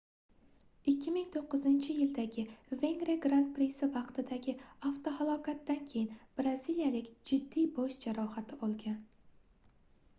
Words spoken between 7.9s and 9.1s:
jarohati olgan